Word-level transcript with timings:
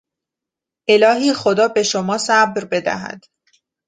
الهی 0.87 1.33
خدا 1.33 1.67
به 1.67 1.83
شما 1.83 2.17
صبر 2.17 2.65
بدهد! 2.65 3.23